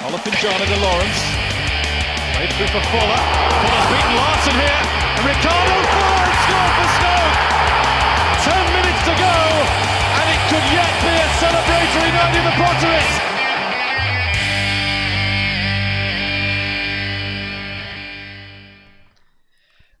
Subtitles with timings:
[0.00, 1.20] Olofinjana to Lawrence.
[2.32, 3.20] Played through for Fuller.
[3.60, 4.82] Fuller's beaten Larson here.
[5.12, 7.36] And Ricardo Fuller scored for Stoke.
[8.48, 9.36] Ten minutes to go.
[10.16, 13.12] And it could yet be a celebratory night in the Potteries.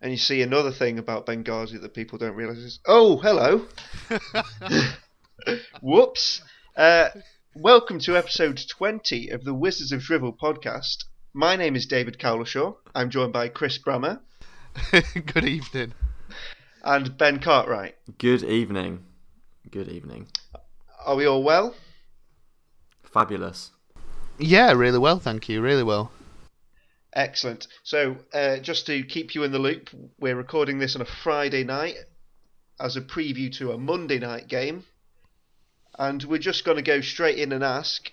[0.00, 3.66] And you see another thing about Benghazi that people don't realise is oh, hello.
[5.82, 6.40] Whoops.
[6.74, 7.10] Uh,
[7.54, 11.04] welcome to episode 20 of the Wizards of Drivel podcast.
[11.32, 12.76] My name is David Cowlishaw.
[12.94, 14.20] I'm joined by Chris Brammer
[14.92, 15.94] Good evening.
[16.84, 17.96] and Ben Cartwright.
[18.18, 19.04] Good evening.
[19.70, 20.28] Good evening.
[21.04, 21.74] Are we all well?
[23.02, 23.70] Fabulous.
[24.38, 25.60] Yeah, really well, thank you.
[25.60, 26.12] Really well.
[27.12, 27.66] Excellent.
[27.82, 29.90] So, uh, just to keep you in the loop,
[30.20, 31.96] we're recording this on a Friday night
[32.78, 34.84] as a preview to a Monday night game.
[36.00, 38.10] And we're just going to go straight in and ask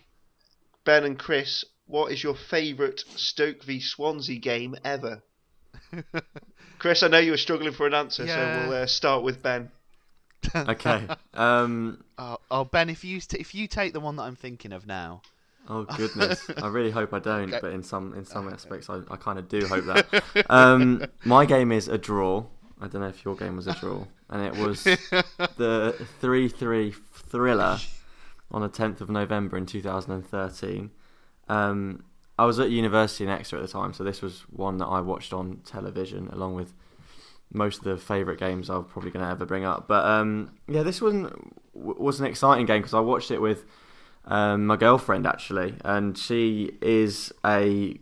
[0.84, 5.24] Ben and Chris, what is your favourite Stoke v Swansea game ever?
[6.80, 8.64] Chris, I know you were struggling for an answer, Yeah.
[8.64, 9.72] so we'll uh, start with Ben.
[10.56, 11.08] Okay.
[11.34, 12.04] um.
[12.20, 14.86] Oh, oh, Ben, if you t- if you take the one that I'm thinking of
[14.88, 15.22] now,
[15.70, 16.50] Oh goodness.
[16.58, 19.48] I really hope I don't, but in some in some aspects, I, I kind of
[19.50, 20.46] do hope that.
[20.50, 21.06] Um.
[21.24, 22.46] My game is a draw.
[22.82, 24.84] I don't know if your game was a draw, and it was
[25.58, 27.80] the three-three thriller
[28.52, 30.92] on the 10th of November in 2013.
[31.50, 32.04] Um,
[32.40, 35.02] I was at university in Exeter at the time, so this was one that I
[35.02, 36.74] watched on television along with
[37.52, 39.88] most of the favourite games I'm probably going to ever bring up.
[39.88, 43.66] But um, yeah, this one was an exciting game because I watched it with
[44.26, 47.98] um, my girlfriend actually, and she is a,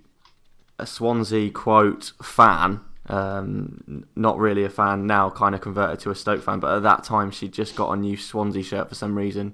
[0.80, 2.82] a Swansea quote fan.
[3.08, 6.84] Um, not really a fan now, kind of converted to a Stoke fan, but at
[6.84, 9.54] that time she just got a new Swansea shirt for some reason,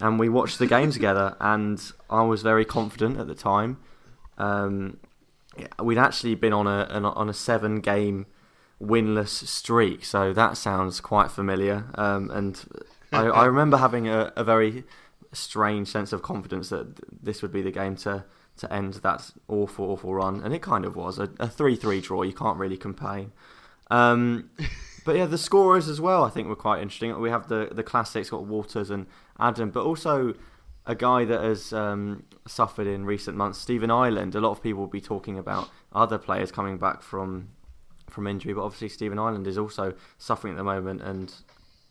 [0.00, 3.78] and we watched the game together, and I was very confident at the time.
[4.38, 4.98] Um,
[5.80, 8.26] we'd actually been on a an, on a seven game
[8.82, 11.84] winless streak, so that sounds quite familiar.
[11.94, 12.64] Um, and
[13.12, 14.84] I, I remember having a, a very
[15.32, 18.24] strange sense of confidence that this would be the game to
[18.60, 22.00] to end that awful awful run, and it kind of was a, a three three
[22.00, 22.22] draw.
[22.22, 23.32] You can't really complain.
[23.90, 24.50] Um,
[25.04, 27.18] but yeah, the scorers as well, I think were quite interesting.
[27.20, 29.06] We have the the classics, got Walters and
[29.38, 30.34] Adam, but also
[30.86, 34.34] a guy that has um, suffered in recent months, Stephen Ireland.
[34.34, 37.48] A lot of people will be talking about other players coming back from
[38.10, 41.00] from injury, but obviously Stephen Ireland is also suffering at the moment.
[41.00, 41.32] And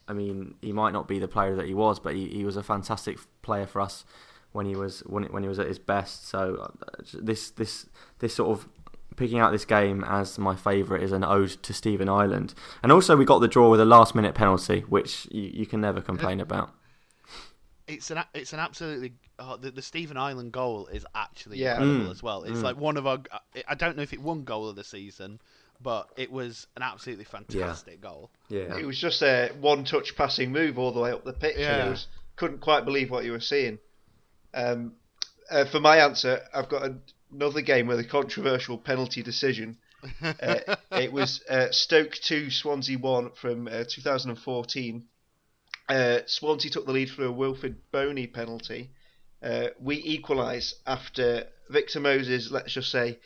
[0.08, 2.58] I mean, he might not be the player that he was, but he, he was
[2.58, 4.06] a fantastic player for us
[4.52, 6.28] when he was when, when he was at his best.
[6.28, 7.86] So uh, this this
[8.20, 8.68] this sort of
[9.16, 12.54] picking out this game as my favourite is an ode to Stephen Ireland.
[12.82, 15.82] And also we got the draw with a last minute penalty, which you, you can
[15.82, 16.72] never complain about.
[17.88, 21.74] it's an it's an absolutely oh, the, the Stephen Ireland goal is actually Yeah.
[21.74, 22.44] incredible Mm, as well.
[22.44, 22.64] It's mm.
[22.64, 23.20] like one of our
[23.68, 25.42] I don't know if it won goal of the season,
[25.82, 28.30] but it was an absolutely fantastic goal.
[28.48, 28.78] Yeah.
[28.78, 31.58] It was just a one touch passing move all the way up the pitch.
[31.58, 31.88] Yeah.
[31.88, 33.80] it was, couldn't quite believe what you were seeing.
[34.54, 34.94] Um,
[35.50, 36.90] uh, for my answer, I've got
[37.34, 39.78] another game with a controversial penalty decision.
[40.24, 45.04] Uh, it was uh, Stoke 2, Swansea 1 from uh, 2014.
[45.90, 48.92] Uh, Swansea took the lead through a Wilfried Bony penalty.
[49.44, 53.20] Uh, we equalise after Victor Moses, let's just say,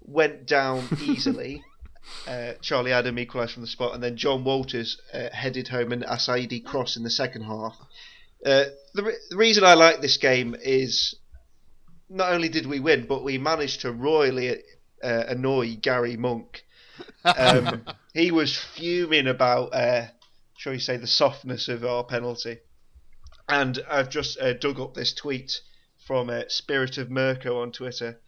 [0.00, 1.62] went down easily.
[2.26, 6.02] uh, Charlie Adam equalised from the spot, and then Jon Walters uh, headed home an
[6.02, 7.76] Assaidi cross in the second half.
[8.44, 8.64] Uh,
[8.94, 11.14] the, re- the reason I like this game is
[12.08, 14.62] not only did we win, but we managed to royally
[15.02, 16.64] uh, annoy Gary Monk.
[17.24, 20.06] Um, he was fuming about, uh,
[20.56, 22.58] shall we say, the softness of our penalty.
[23.48, 25.60] And I've just uh, dug up this tweet
[26.06, 28.20] from uh, Spirit of Mirko on Twitter.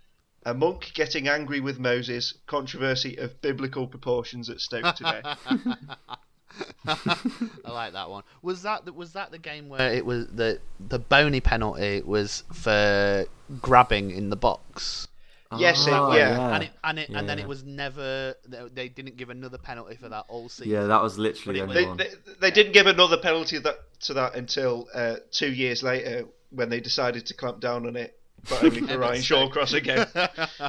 [0.44, 5.22] A monk getting angry with Moses, controversy of biblical proportions at Stoke today.
[6.86, 8.22] I like that one.
[8.42, 12.44] Was that the, was that the game where it was the the Bony penalty was
[12.53, 13.26] for
[13.60, 15.08] grabbing in the box?
[15.56, 16.55] Yes, it- Oh, yeah.
[16.55, 18.34] And it, and it, and then it was never.
[18.46, 20.70] they- They didn't give another penalty for that all season.
[20.73, 21.96] Yeah, that was literally the only they, one.
[21.96, 26.69] they, they didn't give another penalty that, to that until uh, two years later when
[26.69, 28.19] they decided to clamp down on it,
[28.49, 30.06] but only for Ryan Shawcross again.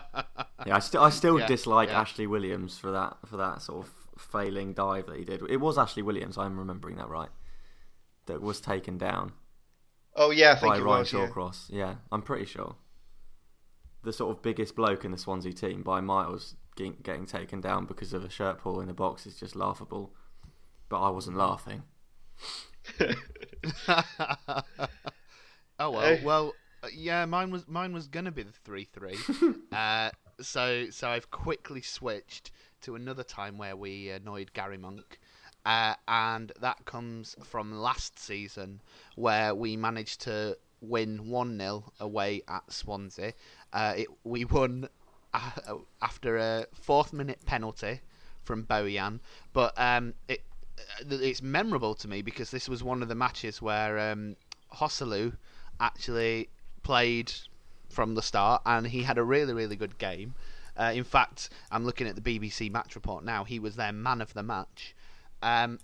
[0.65, 2.01] Yeah, I still I still Yeah, dislike yeah.
[2.01, 5.42] Ashley Williams for that for that sort of failing dive that he did.
[5.50, 7.30] It was Ashley Williams, I'm remembering that right.
[8.25, 9.33] That was taken down
[10.16, 11.12] Oh yeah, I think by it Ryan was.
[11.12, 11.66] Shawcross.
[11.69, 11.95] Yeah.
[12.12, 12.75] I'm pretty sure.
[14.04, 17.86] The sort of biggest bloke in the Swansea team by miles getting, getting taken down
[17.86, 20.13] because of a shirt pull in the box is just laughable.
[20.89, 21.83] But I wasn't laughing.
[25.80, 26.54] oh well, well.
[26.81, 29.18] Uh, yeah, mine was mine was gonna be the three three.
[29.71, 30.10] uh,
[30.42, 32.51] so so I've quickly switched
[32.81, 35.20] to another time where we annoyed Gary Monk.
[35.66, 38.81] Uh, and that comes from last season
[39.16, 43.34] where we managed to win 1 0 away at Swansea.
[43.74, 44.88] Uh, it, we won
[45.34, 45.52] uh,
[46.02, 48.00] after a fourth minute penalty
[48.44, 49.20] from Bojan,
[49.54, 50.42] but um, it,
[51.10, 54.36] it's memorable to me because this was one of the matches where um,
[54.74, 55.36] Joselu
[55.80, 56.50] actually
[56.84, 57.31] played
[57.90, 60.34] from the start and he had a really, really good game.
[60.80, 63.44] Uh, in fact, I'm looking at the BBC match report now.
[63.44, 64.96] He was their man of the match.
[65.42, 65.80] Um,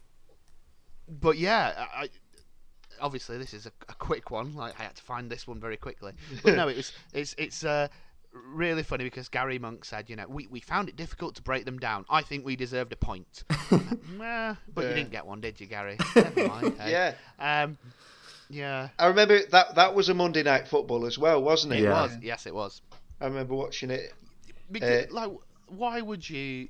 [1.08, 2.10] but yeah, I,
[3.02, 4.56] obviously this is a, a, quick one.
[4.56, 6.14] Like I had to find this one very quickly.
[6.44, 7.88] But no, it was it's it's uh,
[8.34, 11.66] really funny because Gary Monk said, you know, we, we found it difficult to break
[11.66, 12.06] them down.
[12.10, 13.44] I think we deserved a point.
[14.18, 14.90] nah, but yeah.
[14.90, 15.98] you didn't get one, did you, Gary?
[16.16, 16.78] Never mind.
[16.80, 16.92] Hey.
[16.92, 17.64] yeah.
[17.64, 17.78] Um,
[18.50, 18.90] yeah.
[19.00, 21.80] I remember that that was a Monday night football as well, wasn't it?
[21.80, 22.02] It yeah.
[22.02, 22.18] was.
[22.22, 22.82] Yes, it was.
[23.20, 24.14] I remember watching it.
[24.72, 25.32] Because, uh, like,
[25.68, 26.70] why would you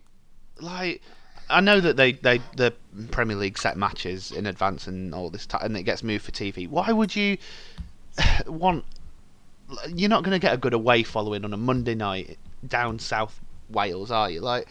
[0.59, 1.01] like?
[1.49, 2.73] I know that they, they the
[3.11, 6.31] Premier League set matches in advance and all this, t- and it gets moved for
[6.31, 6.67] TV.
[6.67, 7.37] Why would you
[8.47, 8.85] want?
[9.87, 12.37] You're not going to get a good away following on a Monday night
[12.67, 13.39] down South
[13.69, 14.41] Wales, are you?
[14.41, 14.67] Like,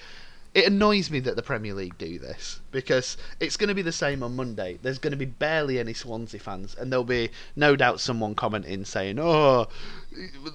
[0.55, 3.91] it annoys me that the Premier League do this because it's going to be the
[3.93, 4.79] same on Monday.
[4.81, 8.85] There's going to be barely any Swansea fans, and there'll be no doubt someone commenting
[8.85, 9.67] saying, "Oh,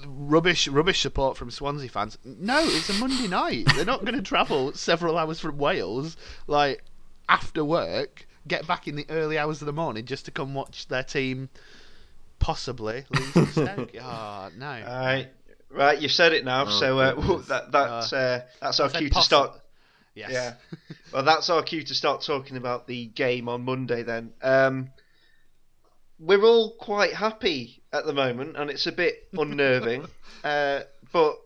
[0.07, 3.67] rubbish, rubbish support from Swansea fans." No, it's a Monday night.
[3.75, 6.15] They're not going to travel several hours from Wales,
[6.47, 6.81] like
[7.27, 10.87] after work, get back in the early hours of the morning just to come watch
[10.87, 11.49] their team
[12.39, 13.91] possibly lose to Stoke.
[14.01, 14.65] oh, no.
[14.65, 15.27] All right.
[15.71, 19.21] Right, you've said it now, oh, so uh, that, that's uh, that's our cue to
[19.21, 19.61] start
[20.15, 20.31] Yes.
[20.31, 20.53] Yeah.
[21.13, 24.33] well, that's our cue to start talking about the game on Monday then.
[24.41, 24.89] Um,
[26.19, 30.05] we're all quite happy at the moment, and it's a bit unnerving.
[30.43, 31.37] uh, but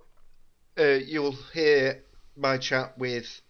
[0.77, 2.03] uh, you'll hear
[2.35, 3.41] my chat with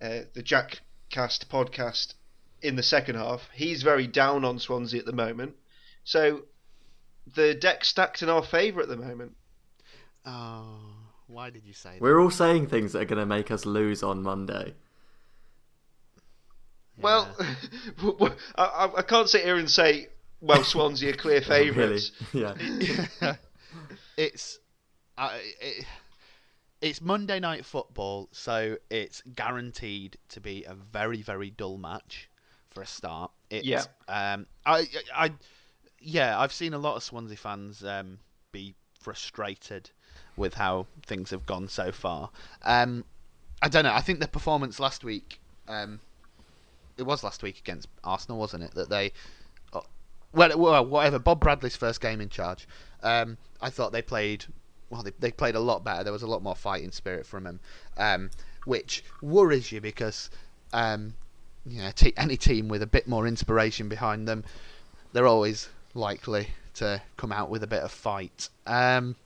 [0.00, 0.80] uh, the Jack
[1.10, 2.14] Cast podcast
[2.62, 3.48] in the second half.
[3.52, 5.56] He's very down on Swansea at the moment.
[6.04, 6.42] So
[7.34, 9.36] the deck's stacked in our favour at the moment.
[10.24, 11.07] Oh.
[11.28, 12.00] Why did you say that?
[12.00, 14.74] We're all saying things that are going to make us lose on Monday.
[16.96, 17.02] Yeah.
[17.02, 17.36] Well,
[18.56, 20.08] I, I, can't sit here and say,
[20.40, 22.12] well, Swansea are clear favourites.
[22.32, 22.54] really?
[23.20, 23.36] Yeah.
[24.16, 24.58] it's.
[25.16, 25.84] Uh, it,
[26.80, 32.30] it's Monday night football, so it's guaranteed to be a very, very dull match
[32.70, 33.32] for a start.
[33.50, 33.82] It's, yeah.
[34.06, 35.32] Um, I, I,
[36.00, 38.18] yeah, I've seen a lot of Swansea fans um,
[38.52, 39.90] be frustrated
[40.36, 42.30] with how things have gone so far.
[42.62, 43.04] Um,
[43.60, 43.92] I don't know.
[43.92, 46.00] I think the performance last week, um,
[46.96, 48.74] it was last week against Arsenal, wasn't it?
[48.74, 49.12] That they,
[49.72, 49.80] uh,
[50.32, 51.18] well, well, whatever.
[51.18, 52.68] Bob Bradley's first game in charge.
[53.02, 54.44] Um, I thought they played.
[54.90, 56.04] Well, they, they played a lot better.
[56.04, 57.60] There was a lot more fighting spirit from them,
[57.98, 58.30] um,
[58.64, 60.30] which worries you because,
[60.72, 61.14] um,
[61.66, 64.44] you know, t- any team with a bit more inspiration behind them,
[65.12, 68.48] they're always likely to come out with a bit of fight.
[68.66, 69.16] Um,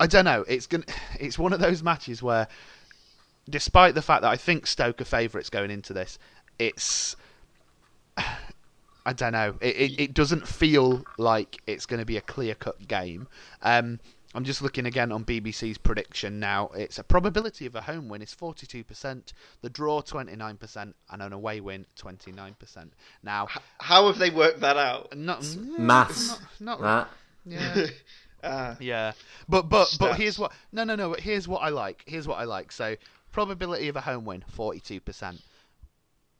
[0.00, 0.44] I don't know.
[0.48, 0.84] It's going
[1.20, 2.48] it's one of those matches where,
[3.48, 6.18] despite the fact that I think Stoke are favourites going into this,
[6.58, 7.16] it's
[8.16, 9.54] I don't know.
[9.60, 13.26] It, it, it doesn't feel like it's going to be a clear cut game.
[13.62, 14.00] Um,
[14.34, 16.68] I'm just looking again on BBC's prediction now.
[16.76, 19.32] It's a probability of a home win is 42%,
[19.62, 22.90] the draw 29%, and an away win 29%.
[23.22, 25.16] Now, how have they worked that out?
[25.16, 26.38] Not maths.
[26.60, 27.08] Not, not
[27.46, 27.86] yeah.
[28.42, 29.12] Uh, yeah,
[29.48, 29.98] but but stats.
[29.98, 31.10] but here's what no no no.
[31.10, 32.04] But here's what I like.
[32.06, 32.70] Here's what I like.
[32.72, 32.96] So
[33.32, 35.40] probability of a home win forty two percent.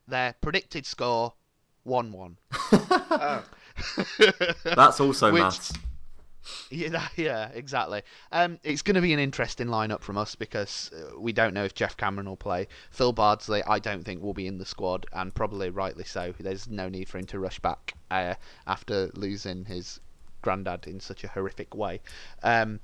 [0.07, 1.35] Their predicted score
[1.83, 2.38] one one.
[2.73, 3.45] oh.
[4.64, 5.73] That's also Which, maths.
[6.71, 8.02] Yeah, yeah, exactly.
[8.33, 11.64] Um, it's going to be an interesting lineup from us because uh, we don't know
[11.64, 12.69] if Geoff Cameron will play.
[12.90, 16.33] Phil Bardsley, I don't think will be in the squad, and probably rightly so.
[16.38, 18.35] There's no need for him to rush back uh,
[18.67, 20.00] after losing his
[20.42, 22.00] granddad in such a horrific way.
[22.42, 22.80] Um,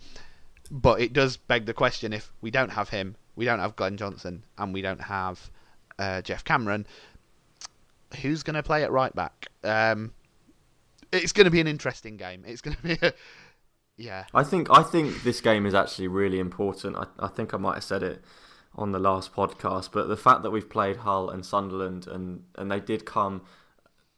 [0.71, 3.97] but it does beg the question: if we don't have him, we don't have Glenn
[3.97, 5.51] Johnson, and we don't have
[5.99, 6.87] uh, Geoff Cameron,
[8.23, 9.47] who's going to play at right back?
[9.63, 10.13] Um,
[11.13, 12.45] it's going to be an interesting game.
[12.47, 13.13] It's going to be a
[13.97, 14.25] yeah.
[14.35, 16.97] I think I think this game is actually really important.
[16.97, 18.23] I, I think I might have said it
[18.75, 22.71] on the last podcast, but the fact that we've played Hull and Sunderland and and
[22.71, 23.43] they did come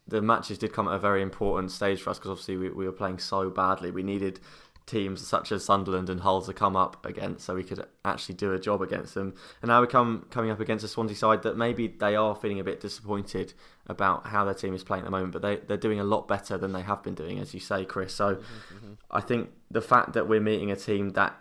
[0.09, 2.85] the matches did come at a very important stage for us because obviously we, we
[2.87, 3.91] were playing so badly.
[3.91, 4.41] We needed
[4.87, 8.53] teams such as Sunderland and Hull to come up against, so we could actually do
[8.53, 9.35] a job against them.
[9.61, 12.61] And now we come coming up against a Swansea side that maybe they are feeling
[12.61, 13.53] a bit disappointed
[13.89, 16.29] about how their team is playing at the moment, but they they're doing a lot
[16.29, 18.15] better than they have been doing, as you say, Chris.
[18.15, 18.93] So mm-hmm.
[19.11, 21.35] I think the fact that we're meeting a team that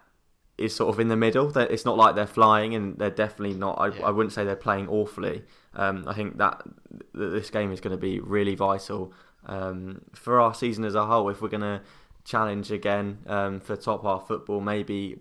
[0.57, 3.55] is sort of in the middle, that it's not like they're flying, and they're definitely
[3.55, 3.77] not.
[3.79, 4.05] I, yeah.
[4.05, 5.43] I wouldn't say they're playing awfully.
[5.73, 6.61] Um, I think that,
[7.13, 9.13] that this game is going to be really vital
[9.45, 11.29] um, for our season as a whole.
[11.29, 11.81] If we're going to
[12.23, 15.19] challenge again um, for top half football, maybe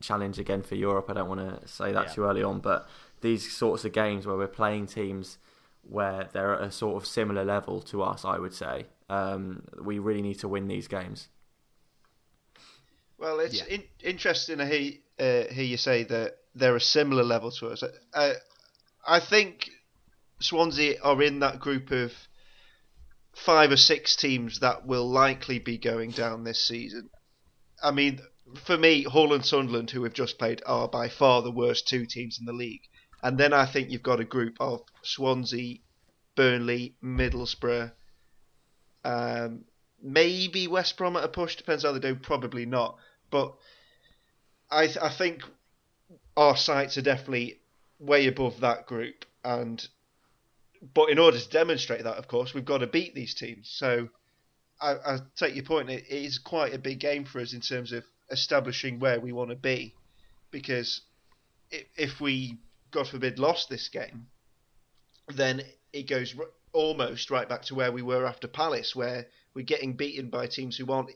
[0.00, 1.06] challenge again for Europe.
[1.08, 2.12] I don't want to say that yeah.
[2.12, 2.88] too early on, but
[3.20, 5.38] these sorts of games where we're playing teams
[5.82, 9.98] where they're at a sort of similar level to us, I would say, um, we
[9.98, 11.28] really need to win these games.
[13.24, 13.76] Well, it's yeah.
[13.76, 17.82] in- interesting to hear, uh, hear you say that they're a similar level to us.
[18.12, 18.34] Uh,
[19.06, 19.70] I think
[20.40, 22.12] Swansea are in that group of
[23.34, 27.08] five or six teams that will likely be going down this season.
[27.82, 28.20] I mean,
[28.66, 32.04] for me, Hull and Sunderland, who have just played, are by far the worst two
[32.04, 32.82] teams in the league.
[33.22, 35.78] And then I think you've got a group of Swansea,
[36.36, 37.90] Burnley, Middlesbrough,
[39.02, 39.64] um,
[40.02, 42.98] maybe West Brom at a push, depends how they do, probably not.
[43.34, 43.56] But
[44.70, 45.42] I, I think
[46.36, 47.58] our sights are definitely
[47.98, 49.24] way above that group.
[49.42, 49.84] And
[50.94, 53.68] but in order to demonstrate that, of course, we've got to beat these teams.
[53.74, 54.08] So
[54.80, 55.90] I, I take your point.
[55.90, 59.50] It, is quite a big game for us in terms of establishing where we want
[59.50, 59.96] to be,
[60.52, 61.00] because
[61.72, 62.58] if, if we,
[62.92, 64.28] God forbid, lost this game,
[65.34, 65.60] then
[65.92, 66.36] it goes
[66.72, 70.76] almost right back to where we were after Palace, where we're getting beaten by teams
[70.76, 71.10] who aren't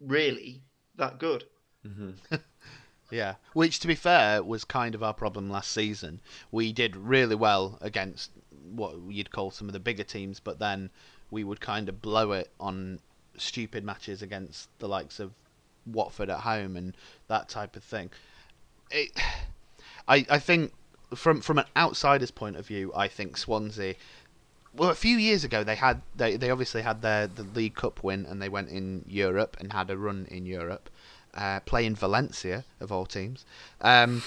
[0.00, 0.62] really
[0.96, 1.44] that good.
[1.86, 2.36] Mm-hmm.
[3.10, 6.20] yeah, which to be fair was kind of our problem last season.
[6.50, 8.30] We did really well against
[8.74, 10.90] what you'd call some of the bigger teams, but then
[11.30, 13.00] we would kind of blow it on
[13.36, 15.32] stupid matches against the likes of
[15.86, 16.96] Watford at home and
[17.28, 18.10] that type of thing.
[18.90, 19.10] It,
[20.08, 20.72] I I think
[21.14, 23.94] from from an outsider's point of view, I think Swansea.
[24.76, 28.02] Well, a few years ago they had they, they obviously had their the League Cup
[28.02, 30.90] win and they went in Europe and had a run in Europe,
[31.34, 33.44] uh, playing Valencia of all teams.
[33.80, 34.22] Um,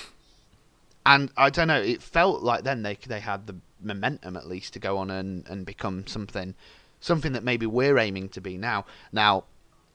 [1.05, 1.81] and I don't know.
[1.81, 5.47] It felt like then they they had the momentum at least to go on and,
[5.47, 6.55] and become something
[6.99, 8.85] something that maybe we're aiming to be now.
[9.11, 9.45] Now,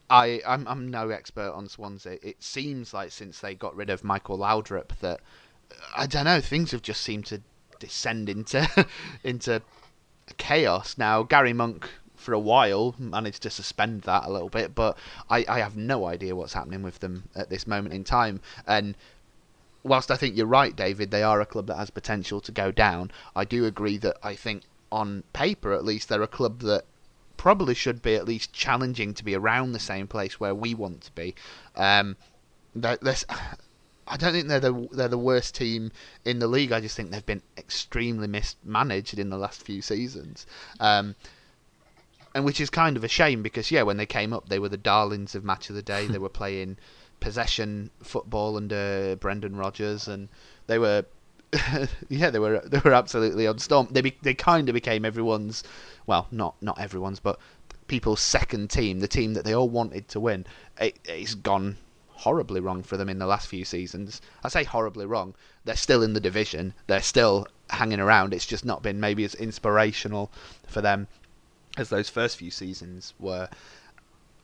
[0.09, 2.17] I I'm, I'm no expert on Swansea.
[2.21, 5.19] It seems like since they got rid of Michael Laudrup that
[5.95, 7.41] I don't know things have just seemed to
[7.79, 8.67] descend into
[9.23, 9.61] into
[10.37, 10.97] chaos.
[10.97, 14.97] Now Gary Monk for a while managed to suspend that a little bit, but
[15.29, 18.39] I, I have no idea what's happening with them at this moment in time.
[18.65, 18.95] And
[19.83, 22.71] whilst I think you're right, David, they are a club that has potential to go
[22.71, 23.11] down.
[23.35, 26.85] I do agree that I think on paper, at least, they're a club that
[27.35, 31.01] probably should be at least challenging to be around the same place where we want
[31.01, 31.35] to be.
[31.75, 32.15] Um,
[34.07, 35.91] I don't think they're the they're the worst team
[36.25, 36.71] in the league.
[36.71, 40.45] I just think they've been extremely mismanaged in the last few seasons.
[40.79, 41.15] Um,
[42.35, 44.69] and which is kind of a shame because yeah, when they came up, they were
[44.69, 46.07] the darlings of match of the day.
[46.07, 46.77] they were playing
[47.19, 50.27] possession football under Brendan Rodgers, and
[50.67, 51.05] they were,
[52.09, 53.87] yeah, they were they were absolutely on storm.
[53.91, 55.63] They be, they kind of became everyone's,
[56.05, 57.39] well, not not everyone's, but
[57.87, 60.45] people's second team, the team that they all wanted to win.
[60.79, 61.77] It, it's gone
[62.23, 64.21] horribly wrong for them in the last few seasons.
[64.43, 65.35] I say horribly wrong.
[65.65, 66.73] They're still in the division.
[66.87, 68.33] They're still hanging around.
[68.33, 70.31] It's just not been maybe as inspirational
[70.65, 71.07] for them
[71.77, 73.49] as those first few seasons were.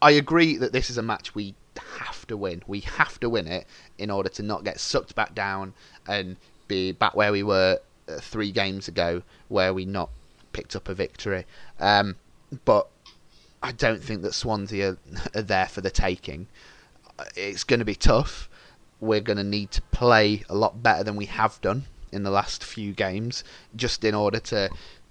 [0.01, 1.55] I agree that this is a match we
[1.97, 2.63] have to win.
[2.67, 3.65] We have to win it
[3.97, 5.73] in order to not get sucked back down
[6.07, 6.35] and
[6.67, 10.09] be back where we were uh, three games ago, where we not
[10.51, 11.45] picked up a victory.
[11.79, 12.17] Um,
[12.65, 12.87] but
[13.63, 14.97] I don't think that Swansea are,
[15.35, 16.47] are there for the taking.
[17.35, 18.49] It's going to be tough.
[18.99, 22.31] We're going to need to play a lot better than we have done in the
[22.31, 23.43] last few games,
[23.75, 24.69] just in order to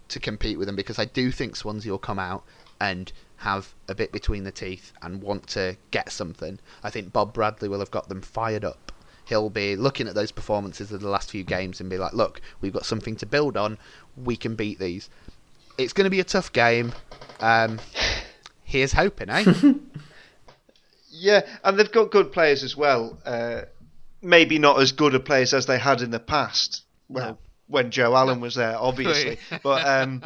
[0.09, 0.77] to compete with them.
[0.77, 2.45] Because I do think Swansea will come out
[2.81, 7.33] and have a bit between the teeth and want to get something, I think Bob
[7.33, 8.93] Bradley will have got them fired up.
[9.25, 12.41] He'll be looking at those performances of the last few games and be like, look,
[12.61, 13.79] we've got something to build on.
[14.17, 15.11] We can beat these.
[15.77, 16.93] It's going to be a tough game.
[17.41, 17.79] Um,
[18.65, 19.45] here's hoping, eh?
[21.19, 23.19] yeah, and they've got good players as well.
[23.25, 23.63] Uh,
[24.23, 26.83] maybe not as good a players as they had in the past.
[27.09, 27.39] Well, no.
[27.67, 29.39] when Joe Allen was there, obviously.
[29.63, 30.23] but um,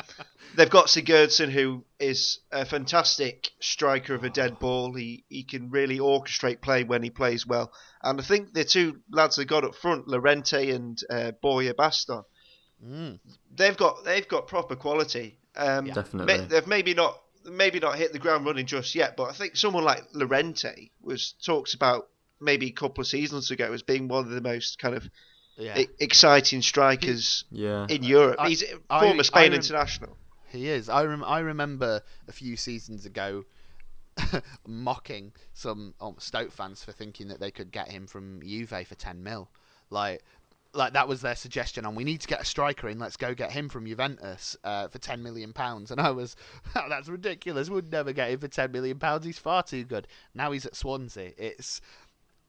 [0.56, 4.94] they've got Sigurdsson, who is a fantastic striker of a dead ball.
[4.94, 7.72] He he can really orchestrate play when he plays well.
[8.02, 13.18] And I think the two lads they got up front, Llorente and uh, Borja mm.
[13.54, 15.38] they've got they've got proper quality.
[15.54, 19.32] Um, Definitely, they've maybe not maybe not hit the ground running just yet, but I
[19.32, 22.08] think someone like Llorente was talked about
[22.40, 25.08] maybe a couple of seasons ago as being one of the most kind of
[25.56, 25.82] Yeah.
[26.00, 27.86] exciting strikers Yeah.
[27.88, 28.36] in Europe.
[28.38, 30.16] I- He's a I- former Spain I rem- international.
[30.48, 30.88] He is.
[30.88, 33.44] I rem- I remember a few seasons ago
[34.66, 38.94] mocking some um, Stoke fans for thinking that they could get him from Juve for
[38.94, 39.48] 10 mil.
[39.90, 40.22] Like
[40.74, 42.98] like that was their suggestion and we need to get a striker in.
[42.98, 45.90] Let's go get him from Juventus uh, for 10 million pounds.
[45.90, 46.34] And I was
[46.76, 47.68] "Oh, that's ridiculous.
[47.68, 49.26] We'd never get him for 10 million pounds.
[49.26, 50.08] He's far too good.
[50.34, 51.32] Now he's at Swansea.
[51.36, 51.80] It's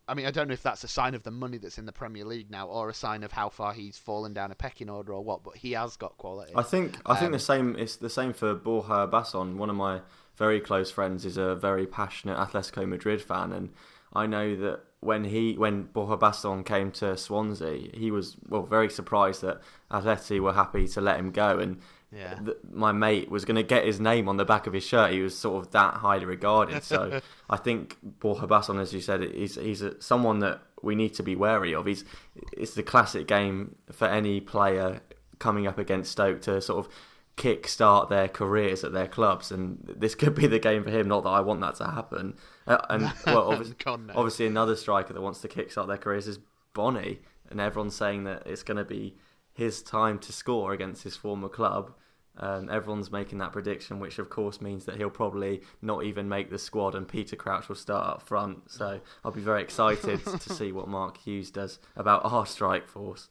[0.08, 1.92] I mean I don't know if that's a sign of the money that's in the
[1.92, 5.14] Premier League now or a sign of how far he's fallen down a pecking order
[5.14, 6.54] or what but he has got quality.
[6.56, 7.76] I think I think Um, the same.
[7.78, 9.58] It's the same for Borja Baston.
[9.58, 10.02] One of my
[10.36, 13.70] very close friends is a very passionate Atletico Madrid fan, and
[14.14, 18.90] I know that when he when Borja Baston came to Swansea, he was well very
[18.90, 21.80] surprised that Atleti were happy to let him go, and
[22.12, 22.36] Yeah.
[22.36, 25.12] th- my mate was going to get his name on the back of his shirt.
[25.12, 26.84] He was sort of that highly regarded.
[26.84, 31.14] So I think Borja Baston, as you said, he's he's a, someone that we need
[31.16, 31.86] to be wary of.
[31.86, 32.06] He's
[32.54, 35.02] it's the classic game for any player
[35.40, 36.94] coming up against Stoke to sort of
[37.36, 41.08] kick start their careers at their clubs, and this could be the game for him.
[41.08, 42.36] Not that I want that to happen.
[42.68, 44.14] Uh, and well, obviously, God, no.
[44.16, 46.40] obviously another striker that wants to kick start their careers is
[46.74, 49.16] Bony, and everyone's saying that it's going to be
[49.54, 51.94] his time to score against his former club.
[52.36, 56.50] Um, everyone's making that prediction, which of course means that he'll probably not even make
[56.50, 58.72] the squad, and Peter Crouch will start up front.
[58.72, 63.30] So I'll be very excited to see what Mark Hughes does about our strike force.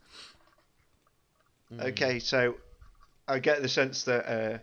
[1.80, 2.54] Okay, so
[3.32, 4.58] I get the sense that uh,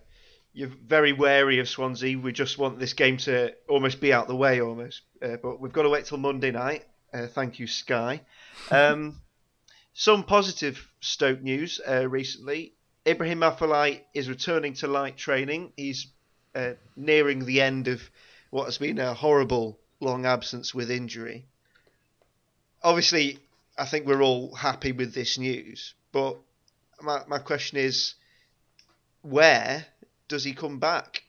[0.53, 2.19] you're very wary of Swansea.
[2.19, 5.01] We just want this game to almost be out the way, almost.
[5.21, 6.85] Uh, but we've got to wait till Monday night.
[7.11, 8.21] Uh, thank you, Sky.
[8.69, 9.21] Um,
[9.95, 12.73] some positive Stoke news uh, recently.
[13.07, 15.73] Ibrahim Afellay is returning to light training.
[15.75, 16.05] He's
[16.53, 18.01] uh, nearing the end of
[18.51, 21.47] what has been a horrible long absence with injury.
[22.83, 23.39] Obviously,
[23.79, 26.38] I think we're all happy with this news, but
[27.01, 28.13] my my question is,
[29.21, 29.88] where
[30.27, 31.23] does he come back?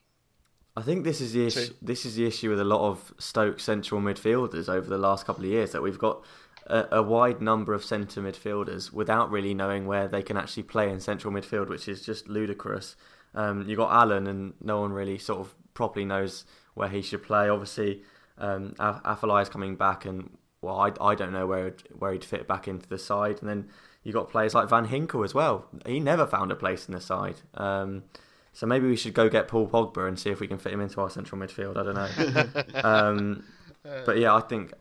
[0.76, 3.60] I think this is the issue, this is the issue with a lot of Stoke
[3.60, 6.24] central midfielders over the last couple of years that we've got
[6.66, 10.90] a, a wide number of centre midfielders without really knowing where they can actually play
[10.90, 12.96] in central midfield, which is just ludicrous.
[13.34, 17.22] Um, you got Allen, and no one really sort of properly knows where he should
[17.22, 17.48] play.
[17.48, 18.02] Obviously,
[18.38, 20.30] um, A- Afellay is coming back, and
[20.62, 23.38] well, I, I don't know where where he'd fit back into the side.
[23.40, 23.68] And then
[24.02, 25.66] you got players like Van Ginkel as well.
[25.86, 27.36] He never found a place in the side.
[27.54, 28.04] Um,
[28.52, 30.80] so maybe we should go get Paul Pogba and see if we can fit him
[30.80, 31.76] into our central midfield.
[31.76, 32.82] I don't know.
[32.88, 33.44] um,
[33.82, 34.72] but yeah, I think.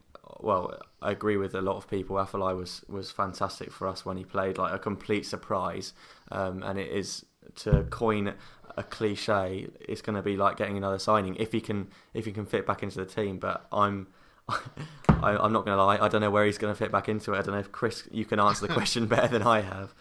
[0.41, 2.15] Well, I agree with a lot of people.
[2.15, 5.93] Afellay was was fantastic for us when he played, like a complete surprise.
[6.31, 7.25] Um, and it is
[7.57, 8.33] to coin
[8.77, 9.67] a cliche.
[9.81, 12.65] It's going to be like getting another signing if he can if he can fit
[12.65, 13.37] back into the team.
[13.37, 14.07] But I'm.
[15.09, 15.97] I, I'm not going to lie.
[15.97, 17.39] I don't know where he's going to fit back into it.
[17.39, 19.93] I don't know if Chris, you can answer the question better than I have.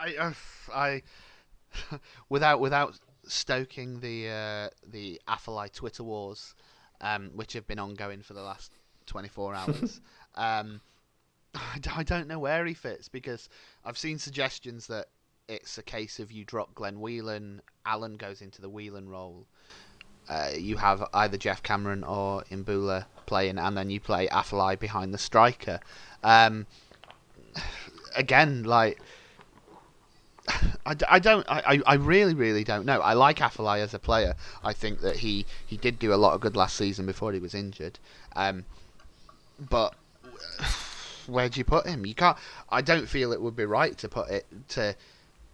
[0.00, 0.32] I, uh,
[0.72, 1.02] I,
[2.28, 6.54] without without stoking the uh, the Afellay Twitter wars,
[7.00, 8.72] um, which have been ongoing for the last
[9.06, 10.00] 24 hours.
[10.36, 10.80] um,
[11.54, 13.48] I, I don't know where he fits because
[13.84, 15.06] I've seen suggestions that
[15.48, 19.46] it's a case of you drop Glenn Whelan, Allen goes into the Whelan role.
[20.28, 25.14] Uh, you have either Geoff Cameron or Imbula playing, and then you play Afellay behind
[25.14, 25.78] the striker.
[26.24, 26.66] Um,
[28.16, 29.00] again, like
[30.84, 33.00] I, I don't I, I really really don't know.
[33.00, 34.34] I like Afellay as a player.
[34.64, 37.38] I think that he, he did do a lot of good last season before he
[37.38, 38.00] was injured.
[38.34, 38.64] Um,
[39.70, 39.94] but
[41.28, 42.04] where do you put him?
[42.04, 42.36] You can't.
[42.68, 44.96] I don't feel it would be right to put it to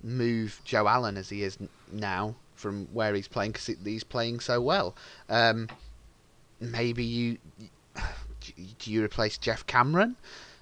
[0.02, 1.58] move Joe Allen as he is
[1.92, 4.96] now from where he's playing because he's playing so well.
[5.28, 5.68] Um,
[6.60, 7.38] maybe you
[8.78, 10.16] do you replace Geoff Cameron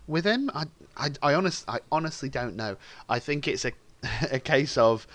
[0.06, 0.50] with him?
[0.54, 0.64] I
[0.96, 2.76] I, I honest I honestly don't know.
[3.08, 3.72] I think it's a
[4.30, 5.06] a case of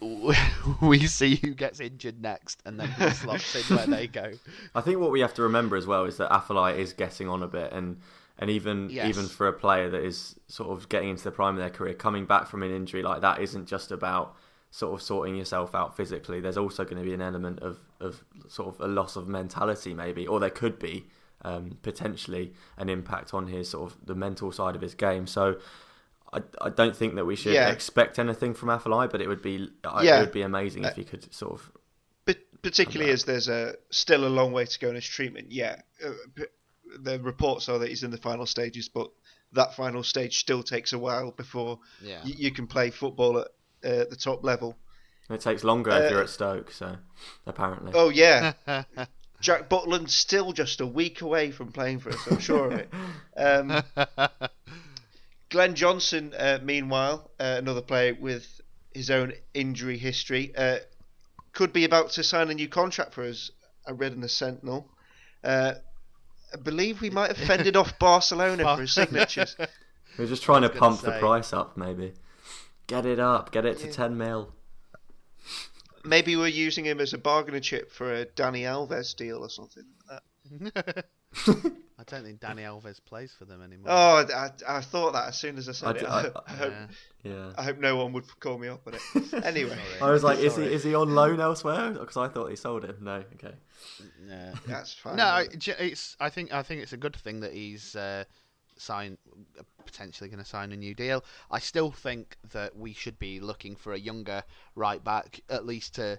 [0.82, 4.32] we see who gets injured next and then who slots in where they go.
[4.74, 7.42] I think what we have to remember as well is that Afellay is getting on
[7.42, 7.98] a bit, and
[8.38, 9.06] and even Yes.
[9.08, 11.94] even for a player that is sort of getting into the prime of their career,
[11.94, 14.34] coming back from an injury like that isn't just about
[14.70, 16.40] sort of sorting yourself out physically.
[16.40, 19.94] There's also going to be an element of of sort of a loss of mentality,
[19.94, 21.06] maybe, or there could be
[21.42, 25.26] um, potentially an impact on his sort of the mental side of his game.
[25.26, 25.58] So.
[26.32, 27.68] I, I don't think that we should Yeah.
[27.70, 29.68] expect anything from Afellay, but it would be
[30.02, 30.16] Yeah.
[30.16, 31.70] it would be amazing if Uh, he could sort of
[32.24, 35.52] But particularly as there's a still a long way to go in his treatment.
[35.52, 36.46] Yeah, uh, p-
[36.98, 39.12] the reports are that he's in the final stages, but
[39.52, 42.24] that final stage still takes a while before Yeah.
[42.24, 43.48] you, you can play football at
[43.84, 44.76] uh, the top level.
[45.30, 46.96] It takes longer if you're at Stoke, so
[47.46, 47.92] apparently.
[47.94, 48.52] Oh yeah,
[49.40, 52.26] Jack Butland's still just a week away from playing for us.
[52.30, 52.90] I'm sure of it.
[53.36, 53.82] Um,
[55.50, 58.60] Glenn Johnson, uh, meanwhile, uh, another player with
[58.92, 60.78] his own injury history, uh,
[61.52, 63.50] could be about to sign a new contract for us.
[63.86, 64.90] I read in the Sentinel.
[65.42, 65.74] Uh,
[66.52, 69.56] I believe we might have fended off Barcelona for his signatures.
[70.18, 72.12] We're just trying to gonna pump the price up, maybe.
[72.86, 74.54] Get it up, get it to 10 mil.
[76.04, 79.84] Maybe we're using him as a bargaining chip for a Dani Alves deal or something
[80.10, 81.06] like that.
[81.96, 83.86] I don't think Dani Alves plays for them anymore.
[83.88, 86.00] Oh, I, I thought that as soon as I said I it.
[86.00, 87.32] d- I, I- I hope, Yeah.
[87.32, 87.52] Yeah.
[87.56, 89.00] I hope no one would call me up on it.
[89.44, 91.92] Anyway, I was like, is he is he on loan elsewhere?
[91.92, 92.96] Because I thought he sold him.
[93.00, 93.54] No, okay.
[94.28, 94.52] Yeah.
[94.66, 95.16] that's fine.
[95.16, 96.16] No, it's.
[96.20, 96.52] I think.
[96.52, 98.24] I think it's a good thing that he's uh,
[98.76, 99.18] signed,
[99.84, 101.24] potentially going to sign a new deal.
[101.50, 104.42] I still think that we should be looking for a younger
[104.74, 106.18] right back, at least to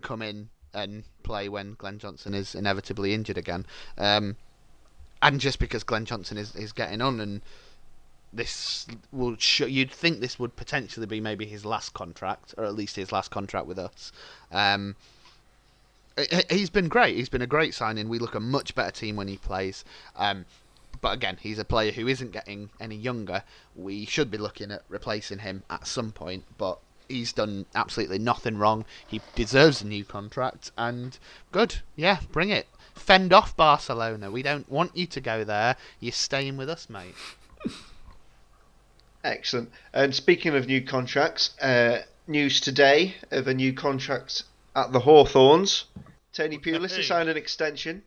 [0.00, 3.64] come in and play when Glenn Johnson is inevitably injured again.
[3.96, 4.36] Um,
[5.22, 7.40] and just because Glenn Johnson is, is getting on and
[8.32, 12.96] this will you'd think this would potentially be maybe his last contract or at least
[12.96, 14.10] his last contract with us.
[14.50, 14.96] Um,
[16.18, 17.16] he- he's been great.
[17.16, 18.08] He's been a great signing.
[18.08, 19.84] We look a much better team when he plays.
[20.16, 20.44] Um,
[21.04, 23.44] but again, he's a player who isn't getting any younger.
[23.76, 26.78] We should be looking at replacing him at some point, but
[27.10, 28.86] he's done absolutely nothing wrong.
[29.06, 31.18] He deserves a new contract, and
[31.52, 31.82] good.
[31.94, 32.68] Yeah, bring it.
[32.94, 34.30] Fend off Barcelona.
[34.30, 35.76] We don't want you to go there.
[36.00, 37.14] You're staying with us, mate.
[39.22, 39.72] Excellent.
[39.92, 45.84] And speaking of new contracts, uh, news today of a new contract at the Hawthorns.
[46.32, 48.04] Tony Pulis has signed an extension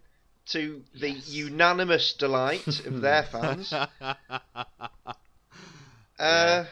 [0.50, 3.74] to the unanimous delight of their fans.
[6.20, 6.66] Uh,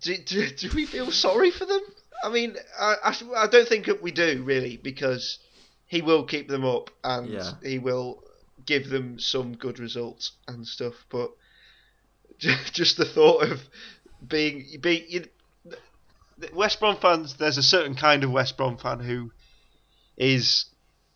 [0.00, 1.80] do, do, do we feel sorry for them?
[2.22, 5.38] I mean, I, I, I don't think that we do really because
[5.86, 7.52] he will keep them up and Yeah.
[7.62, 8.22] he will
[8.64, 10.94] give them some good results and stuff.
[11.10, 11.32] But
[12.38, 13.60] just the thought of
[14.26, 15.24] being being you,
[16.54, 19.32] West Brom fans, there's a certain kind of West Brom fan who
[20.16, 20.66] is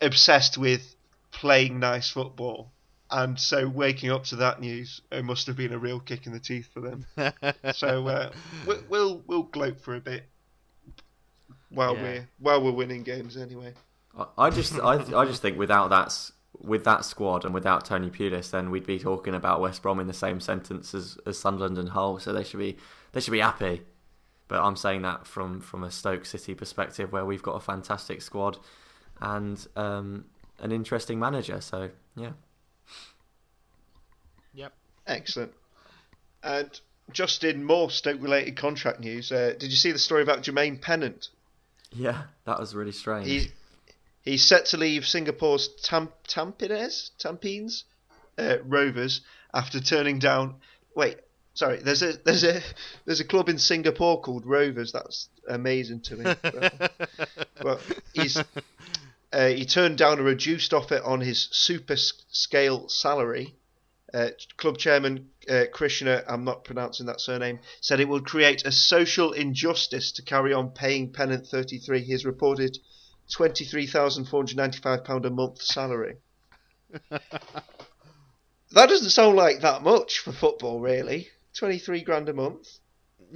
[0.05, 0.95] obsessed with
[1.33, 2.71] playing nice football.
[3.11, 6.33] And so waking up to that news, it must have been a real kick in
[6.33, 7.07] the teeth for them.
[7.75, 8.31] So uh,
[8.67, 10.25] we- we'll we'll gloat for a bit
[11.71, 12.03] while Yeah.
[12.03, 13.75] we're while we're winning games anyway.
[14.17, 18.11] I, I just I I just think without that with that squad and without Tony
[18.11, 21.79] Pulis, then we'd be talking about West Brom in the same sentence as, as Sunderland
[21.79, 22.19] and Hull.
[22.21, 22.77] So they should be
[23.13, 23.83] they should be happy.
[24.49, 28.23] But I'm saying that from from a Stoke City perspective, where we've got a fantastic
[28.23, 28.59] squad
[29.25, 30.25] and um,
[30.61, 31.61] an interesting manager.
[31.61, 32.33] So yeah.
[34.55, 34.73] Yep.
[35.07, 35.53] Excellent.
[36.43, 36.81] And
[37.13, 41.29] just in more Stoke-related contract news, uh, did you see the story about Jermaine Pennant?
[41.91, 43.27] Yeah, that was really strange.
[43.27, 43.51] He
[44.23, 47.85] he's set to leave Singapore's Tam, Tampines Tampines
[48.39, 49.21] uh, Rovers
[49.53, 50.57] after turning down.
[50.97, 51.19] Wait,
[51.55, 51.79] sorry.
[51.79, 52.61] There's a there's a
[53.05, 54.93] there's a club in Singapore called Rovers.
[54.93, 56.35] That's amazing to me.
[57.63, 57.81] well,
[58.13, 58.43] he's
[59.35, 63.57] uh, he turned down a reduced offer on his super scale salary.
[64.13, 68.71] Uh, club chairman uh, Krishna, I'm not pronouncing that surname, said it would create a
[68.71, 72.79] social injustice to carry on paying Pennant 33 his reported
[73.37, 76.19] £23,495 a month salary.
[77.11, 77.23] that
[78.73, 81.27] doesn't sound like that much for football, really.
[81.55, 82.79] 23 grand a month.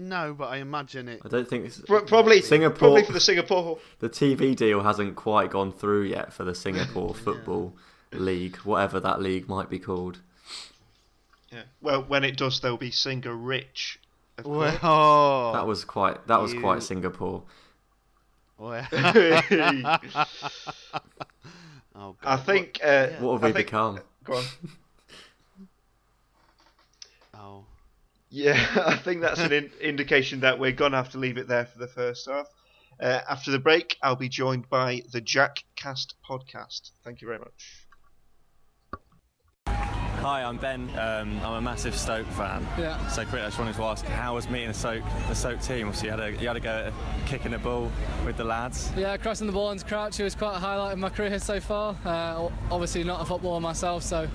[0.01, 1.21] No, but I imagine it.
[1.25, 3.79] I don't think it's, Probably, Singapore- probably for the Singapore.
[3.99, 7.75] the TV deal hasn't quite gone through yet for the Singapore Football
[8.13, 10.21] League, whatever that league might be called.
[11.51, 11.63] Yeah.
[11.83, 13.99] Well, when it does, there'll be Singer Rich.
[14.39, 14.47] of.
[14.47, 17.43] Well, That was quite that was You- quite Singapore.
[18.57, 18.87] well.
[18.93, 19.99] I
[21.97, 22.37] oh, God.
[22.47, 22.79] think.
[22.85, 24.01] Uh, What have I we think- become?
[24.25, 24.45] Go on.
[27.35, 27.65] Oh.
[28.31, 31.49] Yeah, I think that's an in- indication that we're going to have to leave it
[31.49, 32.47] there for the first half.
[33.01, 36.91] Uh, after the break, I'll be joined by the Jack Cast podcast.
[37.05, 37.88] Thank you very much.
[40.29, 40.91] Hi, I'm Ben.
[40.99, 42.63] Um, I'm a massive Stoke fan.
[42.79, 43.07] Yeah.
[43.07, 45.91] So, quick, I just wanted to ask, how was meeting the Stoke, the Stoke team?
[45.95, 46.93] So you had a you had to go at
[47.25, 47.91] kicking the ball
[48.27, 48.93] with the lads.
[48.95, 51.97] Yeah, crossing the ball into Crouchy was quite a highlight of my career so far.
[52.05, 54.29] Uh, obviously not a footballer myself, so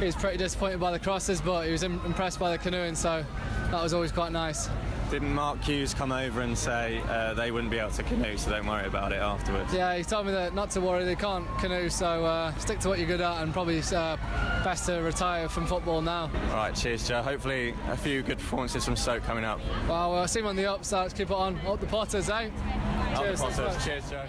[0.00, 3.24] he was pretty disappointed by the crosses, but he was impressed by the canoeing, so
[3.70, 4.68] that was always quite nice.
[5.10, 8.50] Didn't Mark Hughes come over and say uh, they wouldn't be able to canoe, so
[8.50, 9.72] don't worry about it afterwards?
[9.72, 12.88] Yeah, he told me that not to worry, they can't canoe, so uh, stick to
[12.88, 14.16] what you're good at and probably uh,
[14.62, 16.30] best to retire from football now.
[16.50, 17.22] All right, cheers, Joe.
[17.22, 19.60] Hopefully, a few good performances from Stoke coming up.
[19.88, 21.58] Well, we'll see him on the up, so let's keep it on.
[21.66, 22.50] Up the Potters, eh?
[23.14, 23.40] Up Cheers.
[23.40, 23.84] the Potters.
[23.84, 24.26] Cheers, Joe.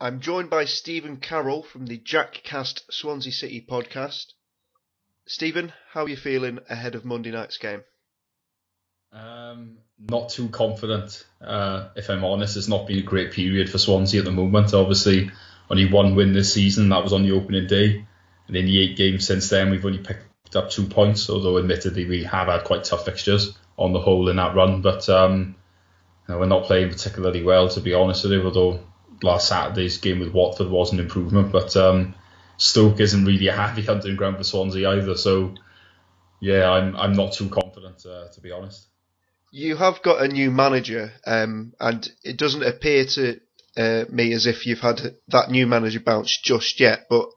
[0.00, 4.32] I'm joined by Steven Carroll from the JackCast Swansea City podcast.
[5.26, 7.82] Steven, how are you feeling ahead of Monday night's game?
[9.12, 12.56] Um, not too confident, uh, if I'm honest.
[12.56, 14.74] It's not been a great period for Swansea at the moment.
[14.74, 15.30] Obviously,
[15.70, 16.88] only one win this season.
[16.90, 18.04] That was on the opening day.
[18.46, 22.06] And in the eight games since then, we've only picked up two points, although admittedly
[22.06, 24.82] we have had quite tough fixtures on the whole in that run.
[24.82, 25.56] But um,
[26.26, 28.80] you know, we're not playing particularly well, to be honest with you, although
[29.22, 31.52] last Saturday's game with Watford was an improvement.
[31.52, 32.14] But um,
[32.56, 35.16] Stoke isn't really a happy hunting ground for Swansea either.
[35.16, 35.54] So,
[36.40, 38.87] yeah, I'm, I'm not too confident, uh, to be honest.
[39.50, 43.40] You have got a new manager, um, and it doesn't appear to
[43.76, 47.06] uh, me as if you've had that new manager bounce just yet.
[47.08, 47.30] But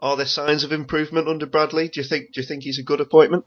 [0.00, 1.88] are there signs of improvement under Bradley?
[1.88, 2.32] Do you think?
[2.32, 3.46] Do you think he's a good appointment?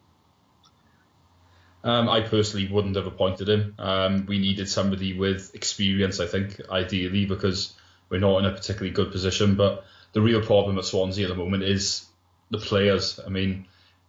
[1.84, 3.76] Um, I personally wouldn't have appointed him.
[3.78, 7.74] Um, we needed somebody with experience, I think, ideally, because
[8.10, 9.56] we're not in a particularly good position.
[9.56, 12.06] But the real problem at Swansea at the moment is
[12.50, 13.20] the players.
[13.26, 13.68] I mean,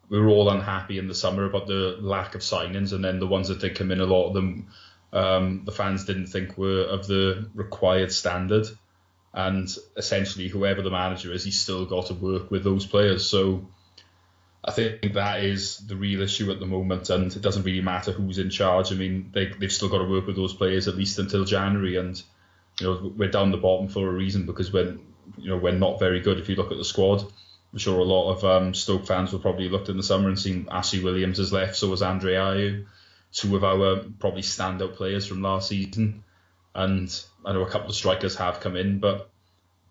[0.08, 3.26] we were all unhappy in the summer about the lack of signings, and then the
[3.26, 4.68] ones that did come in, a lot of them,
[5.12, 8.66] um, the fans didn't think were of the required standard.
[9.34, 13.26] And essentially, whoever the manager is, he's still got to work with those players.
[13.28, 13.68] So
[14.64, 18.12] I think that is the real issue at the moment, and it doesn't really matter
[18.12, 18.90] who's in charge.
[18.90, 21.96] I mean, they, they've still got to work with those players at least until January,
[21.96, 22.20] and
[22.80, 25.00] you know we're down the bottom for a reason because when
[25.36, 26.38] you know we're not very good.
[26.38, 27.24] If you look at the squad,
[27.72, 30.38] I'm sure a lot of um, Stoke fans will probably looked in the summer and
[30.38, 32.86] seen Ashley Williams has left, so was Andre Ayew,
[33.32, 36.24] two of our probably standout players from last season,
[36.74, 39.30] and I know a couple of strikers have come in, but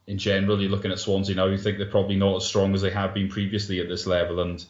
[0.08, 2.82] in general, you're looking at Swansea now, you think they're probably not as strong as
[2.82, 4.66] they have been previously at this level, and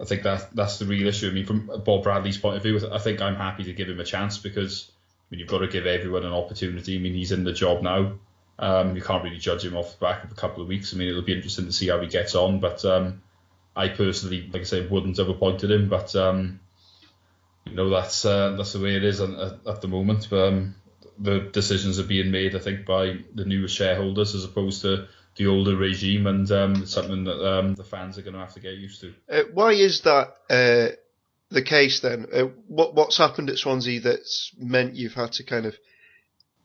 [0.00, 1.28] I think that that's the real issue.
[1.28, 4.00] I mean, from Bob Bradley's point of view, I think I'm happy to give him
[4.00, 6.96] a chance because I mean you've got to give everyone an opportunity.
[6.96, 8.18] I mean, he's in the job now.
[8.58, 10.92] Um, you can't really judge him off the back of a couple of weeks.
[10.92, 12.60] I mean, it'll be interesting to see how he gets on.
[12.60, 13.22] But um,
[13.76, 15.88] I personally, like I say, wouldn't have appointed him.
[15.88, 16.60] But um,
[17.66, 19.30] you know, that's uh, that's the way it is at,
[19.66, 20.28] at the moment.
[20.30, 20.74] But, um,
[21.18, 25.46] the decisions are being made, I think, by the newer shareholders as opposed to the
[25.46, 28.60] older regime, and um, it's something that um, the fans are going to have to
[28.60, 29.14] get used to.
[29.28, 30.94] Uh, why is that uh,
[31.50, 32.26] the case then?
[32.32, 35.76] Uh, what what's happened at Swansea that's meant you've had to kind of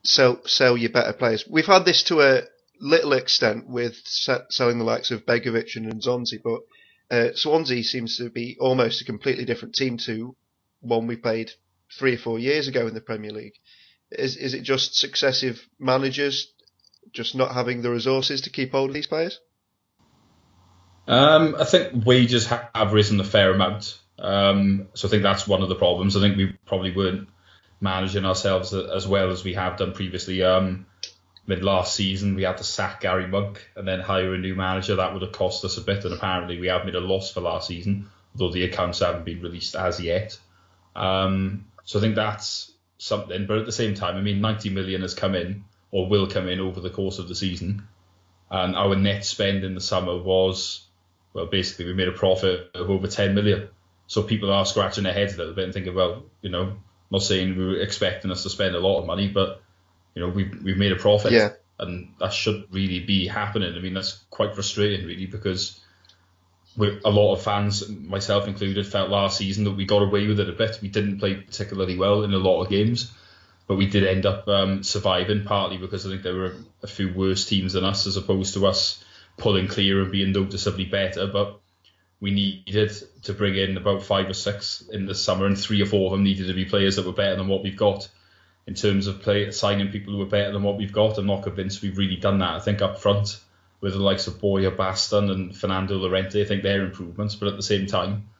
[0.04, 1.44] sell sell your better players?
[1.48, 2.42] We've had this to a
[2.80, 6.60] little extent with se- selling the likes of Begovic and Nzonzi, but
[7.10, 10.36] uh, Swansea seems to be almost a completely different team to
[10.80, 11.50] one we played
[11.98, 13.54] three or four years ago in the Premier League.
[14.10, 16.52] Is is it just successive managers
[17.12, 19.40] just not having the resources to keep hold of these players?
[21.06, 23.98] Um, I think wages ha- have risen a fair amount.
[24.18, 26.16] Um, so I think that's one of the problems.
[26.16, 27.28] I think we probably weren't
[27.84, 30.42] managing ourselves as well as we have done previously.
[30.42, 30.86] Um,
[31.46, 34.96] mid last season, we had to sack Gary Monk and then hire a new manager.
[34.96, 37.42] That would have cost us a bit, and apparently we have made a loss for
[37.42, 40.36] last season, although the accounts haven't been released as yet.
[40.96, 43.46] Um, so I think that's something.
[43.46, 46.48] But at the same time, I mean, 90 million has come in or will come
[46.48, 47.86] in over the course of the season,
[48.50, 50.84] and our net spend in the summer was
[51.34, 53.68] well, basically we made a profit of over 10 million.
[54.06, 56.76] So people are scratching their heads a little bit and thinking, well, you know,
[57.10, 59.62] not saying we were expecting us to spend a lot of money, but
[60.14, 61.50] you know, we've we've made a profit, Yeah.
[61.78, 63.74] and that should really be happening.
[63.74, 65.80] I mean, that's quite frustrating, really, because
[66.76, 70.40] we a lot of fans, myself included, felt last season that we got away with
[70.40, 70.78] it a bit.
[70.82, 73.12] We didn't play particularly well in a lot of games,
[73.66, 77.12] but we did end up um, surviving partly because I think there were a few
[77.12, 79.02] worse teams than us, as opposed to us
[79.36, 81.26] pulling clear and being noticeably better.
[81.26, 81.60] But
[82.24, 82.90] we needed
[83.24, 86.12] to bring in about five or six in the summer, and three or four of
[86.12, 88.08] them needed to be players that were better than what we've got.
[88.66, 91.42] In terms of play, signing people who are better than what we've got, I'm not
[91.42, 92.54] convinced we've really done that.
[92.54, 93.38] I think up front,
[93.82, 97.34] with the likes of Borja Baston and Fernando Llorente, I think they're improvements.
[97.34, 98.30] But at the same time,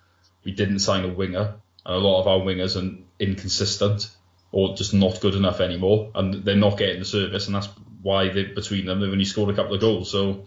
[0.44, 4.08] we didn't sign a winger, and a lot of our wingers are inconsistent
[4.50, 7.68] or just not good enough anymore, and they're not getting the service, and that's
[8.00, 10.10] why they between them they've only scored a couple of goals.
[10.10, 10.46] So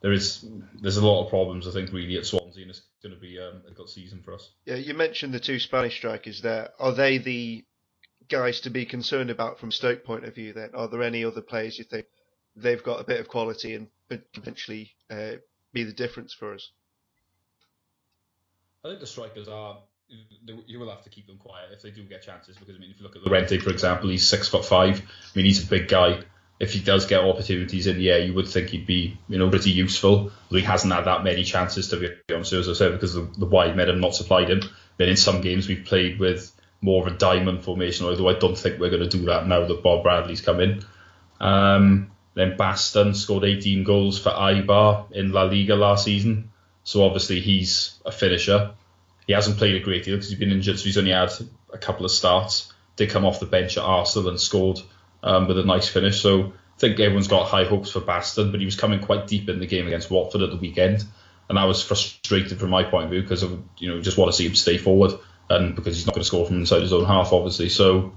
[0.00, 0.44] there is
[0.80, 3.38] there's a lot of problems I think really at Swansea, and it's going to be
[3.38, 4.50] um, a good season for us.
[4.64, 6.70] Yeah, you mentioned the two Spanish strikers there.
[6.78, 7.64] Are they the
[8.28, 10.52] guys to be concerned about from Stoke point of view?
[10.52, 12.06] Then, are there any other players you think
[12.56, 15.32] they've got a bit of quality and potentially uh,
[15.72, 16.70] be the difference for us?
[18.84, 19.78] I think the strikers are
[20.66, 22.56] you will have to keep them quiet if they do get chances.
[22.56, 25.00] Because I mean, if you look at Llorente, for example, he's six foot five.
[25.00, 26.20] I mean, he's a big guy.
[26.60, 29.48] If he does get opportunities in the air, you would think he'd be, you know,
[29.48, 30.32] pretty useful.
[30.50, 33.28] But he hasn't had that many chances to be honest, as I said, because the,
[33.36, 34.62] the wide men have not supplied him.
[34.96, 38.58] Then in some games we've played with more of a diamond formation, although I don't
[38.58, 40.84] think we're going to do that now that Bob Bradley's come in.
[41.40, 46.50] Um, then Baston scored 18 goals for Eibar in La Liga last season.
[46.84, 48.72] So obviously he's a finisher.
[49.26, 51.30] He hasn't played a great deal because he's been injured, so he's only had
[51.72, 52.72] a couple of starts.
[52.96, 54.80] Did come off the bench at Arsenal and scored
[55.22, 56.20] um, with a nice finish.
[56.20, 59.48] So I think everyone's got high hopes for Baston, but he was coming quite deep
[59.48, 61.04] in the game against Watford at the weekend,
[61.48, 64.30] and I was frustrated from my point of view because of you know just want
[64.30, 65.12] to see him stay forward
[65.50, 67.68] and because he's not going to score from inside his own half, obviously.
[67.68, 68.16] So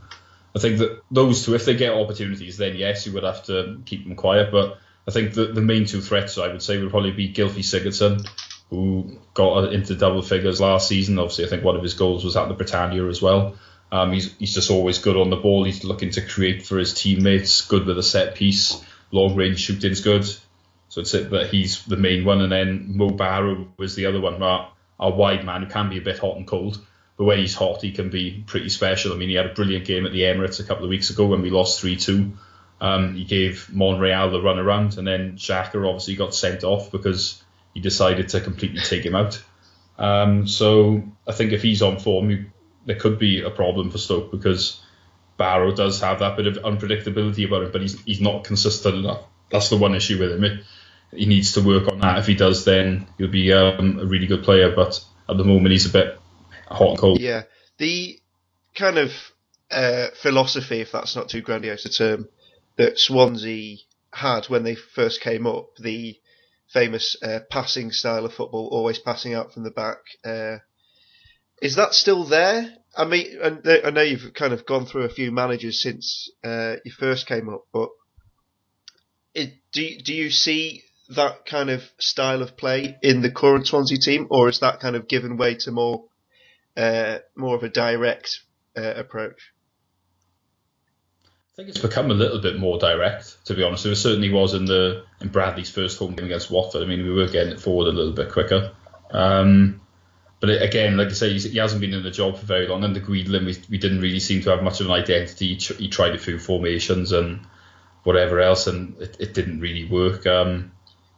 [0.55, 3.81] I think that those two, if they get opportunities, then yes, you would have to
[3.85, 4.51] keep them quiet.
[4.51, 7.59] But I think the, the main two threats I would say would probably be Gylfi
[7.59, 8.27] Sigurdsson
[8.71, 11.19] who got into double figures last season.
[11.19, 13.55] Obviously, I think one of his goals was at the Britannia as well.
[13.91, 15.63] Um, he's, he's just always good on the ball.
[15.63, 20.01] He's looking to create for his teammates, good with a set piece, long range shooting's
[20.01, 20.25] good.
[20.89, 22.41] So it's it that he's the main one.
[22.41, 25.97] And then Mo Barrow was the other one, our, our wide man who can be
[25.97, 26.79] a bit hot and cold.
[27.17, 29.13] But when he's hot, he can be pretty special.
[29.13, 31.27] I mean, he had a brilliant game at the Emirates a couple of weeks ago
[31.27, 32.31] when we lost 3 2.
[32.79, 37.41] Um, he gave Monreal the run around, and then Xhaka obviously got sent off because
[37.75, 39.41] he decided to completely take him out.
[39.99, 42.51] Um, so I think if he's on form,
[42.85, 44.81] there could be a problem for Stoke because
[45.37, 49.23] Barrow does have that bit of unpredictability about him, but he's he's not consistent enough.
[49.51, 50.61] That's the one issue with him.
[51.11, 52.19] he needs to work on that.
[52.19, 54.73] If he does, then he'll be um, a really good player.
[54.75, 56.19] But at the moment, he's a bit
[56.67, 57.19] hot and cold.
[57.19, 57.43] Yeah,
[57.77, 58.19] the
[58.75, 59.11] kind of
[59.69, 62.27] uh, philosophy, if that's not too grandiose a term,
[62.77, 63.77] that Swansea
[64.13, 66.19] had when they first came up, the
[66.67, 69.97] famous uh, passing style of football, always passing out from the back.
[70.23, 70.57] Uh,
[71.61, 72.73] is that still there?
[72.97, 73.27] I mean,
[73.65, 77.47] I know you've kind of gone through a few managers since uh, you first came
[77.47, 77.89] up, but
[79.33, 80.83] it, do do you see
[81.15, 84.95] that kind of style of play in the current Swansea team, or is that kind
[84.95, 86.05] of given way to more
[86.75, 88.41] uh, more of a direct
[88.75, 89.53] uh, approach?
[91.53, 93.85] I think it's become a little bit more direct, to be honest.
[93.85, 96.81] It certainly was in the in Bradley's first home game against Watford.
[96.81, 98.71] I mean, we were getting it forward a little bit quicker.
[99.11, 99.80] Um,
[100.41, 102.83] but again, like I say, he hasn't been in the job for very long.
[102.83, 105.49] Under Guidolin, we, we didn't really seem to have much of an identity.
[105.49, 107.41] He, tr- he tried a few formations and
[108.03, 110.25] whatever else, and it, it didn't really work.
[110.25, 110.71] Um,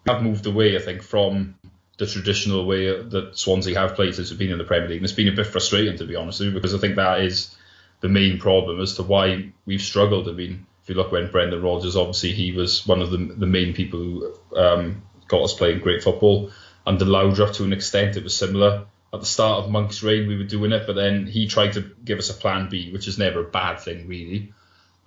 [0.05, 1.55] we have moved away, I think, from
[1.97, 4.97] the traditional way that Swansea have played since we've been in the Premier League.
[4.97, 7.21] And it's been a bit frustrating, to be honest with you, because I think that
[7.21, 7.55] is
[8.01, 10.27] the main problem as to why we've struggled.
[10.27, 13.45] I mean, if you look when Brendan Rodgers, obviously he was one of the the
[13.45, 16.51] main people who um, got us playing great football.
[16.85, 18.85] Under Laudrup, to an extent, it was similar.
[19.13, 21.81] At the start of Monk's reign, we were doing it, but then he tried to
[22.03, 24.53] give us a plan B, which is never a bad thing, really.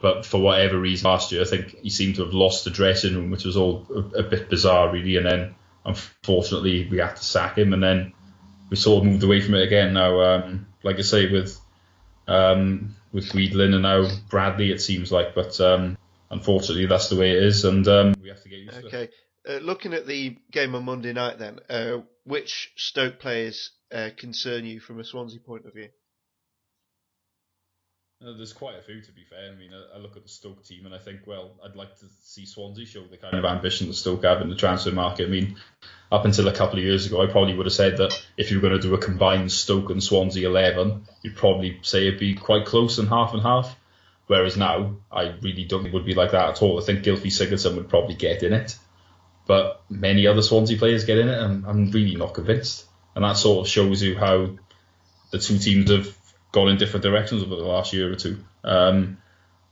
[0.00, 3.16] But for whatever reason, last year, I think he seemed to have lost the dressing
[3.16, 5.16] room, which was all a, a bit bizarre, really.
[5.16, 8.12] And then, unfortunately, we had to sack him, and then
[8.70, 9.94] we sort of moved away from it again.
[9.94, 11.58] Now, um, like I say, with
[12.28, 15.34] um, with Guidolin and now Bradley, it seems like.
[15.34, 15.98] But um,
[16.30, 18.80] unfortunately, that's the way it is, and um, we have to get used okay.
[18.82, 19.02] to it.
[19.02, 19.12] Okay.
[19.48, 24.64] Uh, looking at the game on Monday night, then, uh, which Stoke players uh, concern
[24.64, 25.88] you from a Swansea point of view?
[28.24, 29.52] Uh, there's quite a few, to be fair.
[29.52, 31.98] I mean, I, I, look at the Stoke team and I think, well, I'd like
[31.98, 35.26] to see Swansea show the kind of ambition that Stoke have in the transfer market.
[35.26, 35.56] I mean,
[36.10, 38.56] up until a couple of years ago, I probably would have said that if you
[38.56, 42.34] were going to do a combined Stoke and Swansea 11, you'd probably say it'd be
[42.34, 43.76] quite close and half and half.
[44.28, 46.80] Whereas now, I really don't think it would be like that at all.
[46.80, 48.76] I think Gylfi Sigurdsson would probably get in it.
[49.46, 52.86] But many other Swansea players get in it, and I'm really not convinced.
[53.16, 54.50] And that sort of shows you how
[55.32, 56.14] the two teams have
[56.52, 58.44] gone in different directions over the last year or two.
[58.62, 59.16] Um,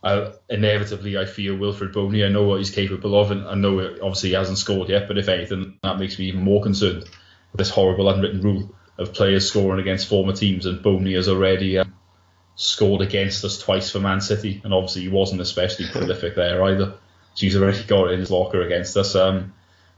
[0.03, 2.25] I, inevitably, I fear Wilfried Bony.
[2.25, 5.09] I know what he's capable of, and I know obviously he hasn't scored yet.
[5.09, 9.13] But if anything, that makes me even more concerned with this horrible unwritten rule of
[9.13, 10.65] players scoring against former teams.
[10.65, 11.95] And Bony has already um,
[12.57, 16.95] scored against us twice for Man City, and obviously he wasn't especially prolific there either.
[17.35, 19.15] So he's already got it in his locker against us.
[19.15, 19.53] Um,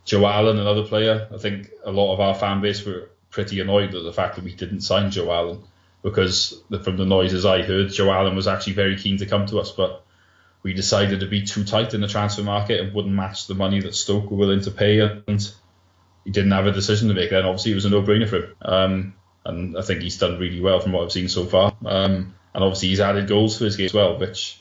[0.04, 1.28] Joe Allen, another player.
[1.32, 4.44] I think a lot of our fan base were pretty annoyed at the fact that
[4.44, 5.62] we didn't sign Joe Allen
[6.03, 9.59] because from the noises I heard, Joe Allen was actually very keen to come to
[9.59, 10.05] us, but
[10.62, 13.81] we decided to be too tight in the transfer market and wouldn't match the money
[13.83, 15.53] that Stoke were willing to pay, and
[16.25, 17.29] he didn't have a decision to make.
[17.29, 20.62] Then obviously it was a no-brainer for him, um, and I think he's done really
[20.62, 21.77] well from what I've seen so far.
[21.85, 24.59] Um, and obviously he's added goals for his game as well, which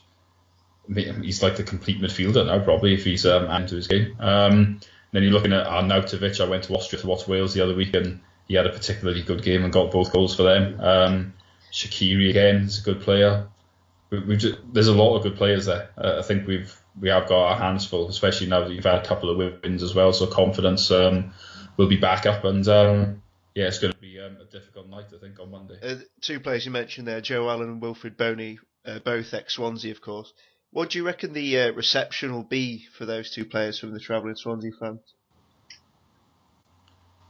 [0.93, 4.17] he's like the complete midfielder now probably if he's um, into his game.
[4.19, 4.81] Um,
[5.13, 6.41] then you're looking at Arnautovic.
[6.41, 9.23] I went to Austria to watch Wales the other week, and he had a particularly
[9.23, 10.79] good game and got both goals for them.
[10.79, 11.33] Um,
[11.71, 13.47] Shaqiri again is a good player.
[14.11, 15.89] We, just, there's a lot of good players there.
[15.97, 19.03] Uh, I think we've we have got our hands full, especially now that you've had
[19.03, 20.13] a couple of wins as well.
[20.13, 21.33] So confidence um,
[21.75, 23.21] will be back up, and um,
[23.53, 25.77] yeah, it's going to be um, a difficult night, I think, on Monday.
[25.81, 29.91] Uh, two players you mentioned there, Joe Allen and Wilfried Bony, uh, both ex Swansea,
[29.91, 30.33] of course.
[30.71, 33.99] What do you reckon the uh, reception will be for those two players from the
[33.99, 35.14] travelling Swansea fans?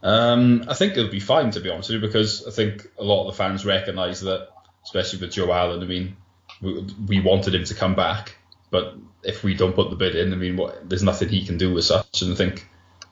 [0.06, 3.04] Um, I think it'll be fine, to be honest with you, because I think a
[3.04, 4.50] lot of the fans recognise that,
[4.84, 5.82] especially with Joe Allen.
[5.82, 6.16] I mean,
[6.62, 8.36] we, we wanted him to come back,
[8.70, 11.58] but if we don't put the bid in, I mean, what, there's nothing he can
[11.58, 12.22] do as such.
[12.22, 12.68] And I think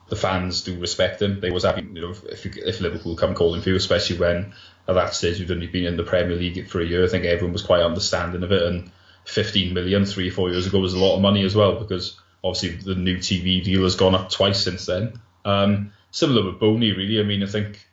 [0.08, 1.40] the fans do respect him.
[1.40, 4.54] They was happy, you know, if, if Liverpool come calling for you, especially when
[4.86, 7.04] at that stage you'd only been in the Premier League for a year.
[7.04, 8.62] I think everyone was quite understanding of it.
[8.62, 8.92] And
[9.24, 12.76] 15 million three, four years ago was a lot of money as well, because obviously
[12.76, 15.14] the new TV deal has gone up twice since then.
[15.44, 17.18] Um, similar with Bony, really.
[17.18, 17.84] I mean, I think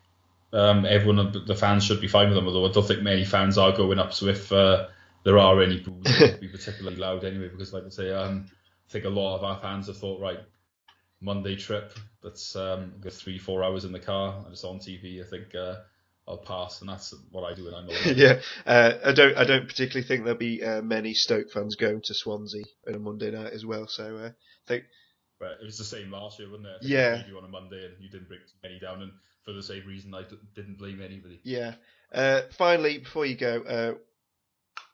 [0.52, 3.58] um, everyone, the fans should be fine with them, although I don't think many fans
[3.58, 4.14] are going up.
[4.14, 4.86] So if uh,
[5.24, 8.46] there are any boos, it won't be particularly loud anyway, because like I say, um,
[8.88, 10.38] I think a lot of our fans have thought, right,
[11.20, 15.20] Monday trip, that's um, got three, four hours in the car, and it's on TV.
[15.20, 15.80] I think uh,
[16.28, 18.14] I'll pass, and that's what I do when I'm away.
[18.14, 19.36] yeah, uh, I don't.
[19.36, 22.98] I don't particularly think there'll be uh, many Stoke fans going to Swansea on a
[23.00, 23.88] Monday night as well.
[23.88, 24.84] So uh, I think
[25.42, 26.76] But it was the same last year, wasn't it?
[26.82, 27.26] Yeah.
[27.26, 29.10] you on a Monday, and you didn't bring too many down, and
[29.44, 31.40] for the same reason, I d- didn't blame anybody.
[31.42, 31.74] Yeah.
[32.14, 33.94] Uh, finally, before you go, uh,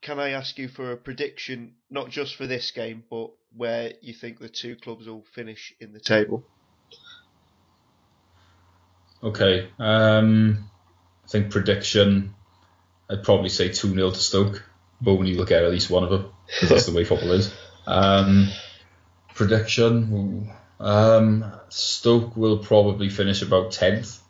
[0.01, 4.15] can I ask you for a prediction, not just for this game, but where you
[4.15, 6.43] think the two clubs will finish in the table?
[9.23, 9.69] Okay.
[9.79, 10.71] Um,
[11.27, 12.35] I think prediction.
[13.11, 14.65] I'd probably say two 0 to Stoke.
[14.99, 17.55] Bony will get at at least one of them because that's the way football is.
[17.87, 18.49] Um,
[19.39, 20.51] prediction.
[20.81, 24.21] Um, Stoke will probably finish about tenth.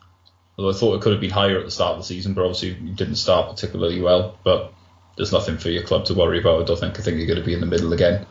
[0.57, 2.43] Although I thought it could have been higher at the start of the season, but
[2.43, 4.37] obviously didn't start particularly well.
[4.43, 4.73] But
[5.17, 6.61] there's nothing for your club to worry about.
[6.61, 6.99] I don't think.
[6.99, 8.25] I think you're going to be in the middle again.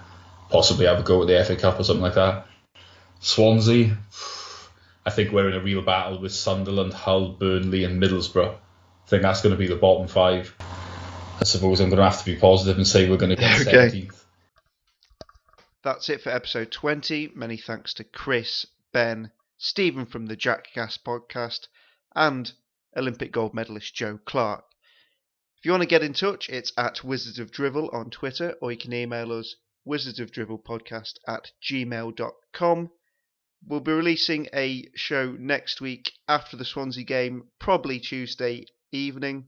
[0.50, 2.46] Possibly have a go at the FA Cup or something like that.
[3.20, 3.96] Swansea.
[5.04, 8.54] I think we're in a real battle with Sunderland, Hull, Burnley, and Middlesbrough.
[8.54, 10.54] I think that's going to be the bottom five.
[11.40, 13.66] I suppose I'm going to have to be positive and say we're going to get
[13.66, 14.06] Okay.
[14.06, 14.24] 17th.
[15.84, 17.30] That's it for episode 20.
[17.36, 21.68] Many thanks to Chris, Ben, Steven from the JackCast podcast,
[22.16, 22.52] and
[22.96, 24.64] Olympic gold medalist Joe Clarke.
[25.56, 28.72] If you want to get in touch, it's at Wizards of Drivel on Twitter, or
[28.72, 29.54] you can email us
[29.86, 32.90] wizardsofdrivelpodcast at gmail.com.
[33.64, 39.46] We'll be releasing a show next week after the Swansea game, probably Tuesday evening,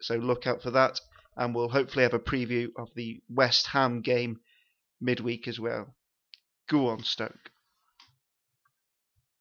[0.00, 1.00] so look out for that.
[1.36, 4.40] And we'll hopefully have a preview of the West Ham game
[5.00, 5.94] midweek as well.
[6.68, 7.50] Go on, Stoke.